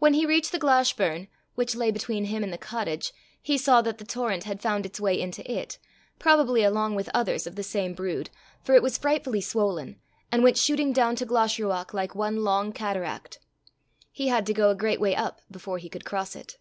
When 0.00 0.14
he 0.14 0.26
reached 0.26 0.50
the 0.50 0.58
Glashburn, 0.58 1.28
which 1.54 1.76
lay 1.76 1.92
between 1.92 2.24
him 2.24 2.42
and 2.42 2.52
the 2.52 2.58
cottage, 2.58 3.12
he 3.40 3.56
saw 3.56 3.82
that 3.82 3.98
the 3.98 4.04
torrent 4.04 4.42
had 4.42 4.60
found 4.60 4.84
its 4.84 4.98
way 4.98 5.14
into 5.20 5.48
it, 5.48 5.78
probably 6.18 6.64
along 6.64 6.96
with 6.96 7.08
others 7.14 7.46
of 7.46 7.54
the 7.54 7.62
same 7.62 7.94
brood, 7.94 8.30
for 8.64 8.74
it 8.74 8.82
was 8.82 8.98
frightfully 8.98 9.40
swollen, 9.40 10.00
and 10.32 10.42
went 10.42 10.56
shooting 10.58 10.92
down 10.92 11.14
to 11.14 11.24
Glashruach 11.24 11.94
like 11.94 12.16
one 12.16 12.42
long 12.42 12.72
cataract. 12.72 13.38
He 14.10 14.26
had 14.26 14.44
to 14.46 14.52
go 14.54 14.70
a 14.70 14.74
great 14.74 14.98
way 15.00 15.14
up 15.14 15.40
before 15.48 15.78
he 15.78 15.88
could 15.88 16.04
cross 16.04 16.34
it. 16.34 16.56